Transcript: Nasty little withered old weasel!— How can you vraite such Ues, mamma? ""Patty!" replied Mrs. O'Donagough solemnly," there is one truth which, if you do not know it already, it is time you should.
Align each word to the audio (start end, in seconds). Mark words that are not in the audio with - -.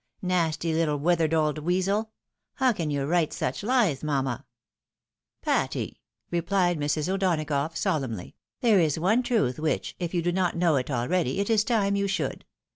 Nasty 0.23 0.73
little 0.73 0.97
withered 0.97 1.31
old 1.31 1.59
weasel!— 1.59 2.09
How 2.55 2.73
can 2.73 2.89
you 2.89 3.05
vraite 3.05 3.31
such 3.33 3.61
Ues, 3.61 4.03
mamma? 4.03 4.47
""Patty!" 5.43 6.01
replied 6.31 6.79
Mrs. 6.79 7.07
O'Donagough 7.07 7.77
solemnly," 7.77 8.33
there 8.61 8.79
is 8.79 8.97
one 8.97 9.21
truth 9.21 9.59
which, 9.59 9.95
if 9.99 10.15
you 10.15 10.23
do 10.23 10.31
not 10.31 10.57
know 10.57 10.75
it 10.77 10.89
already, 10.89 11.39
it 11.39 11.51
is 11.51 11.63
time 11.63 11.95
you 11.95 12.07
should. 12.07 12.45